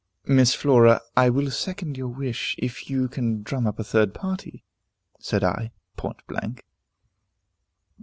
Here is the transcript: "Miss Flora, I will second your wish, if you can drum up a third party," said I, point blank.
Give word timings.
"Miss 0.25 0.55
Flora, 0.55 0.99
I 1.15 1.29
will 1.29 1.51
second 1.51 1.95
your 1.95 2.07
wish, 2.07 2.55
if 2.57 2.89
you 2.89 3.07
can 3.07 3.43
drum 3.43 3.67
up 3.67 3.77
a 3.77 3.83
third 3.83 4.15
party," 4.15 4.63
said 5.19 5.43
I, 5.43 5.69
point 5.95 6.25
blank. 6.25 6.65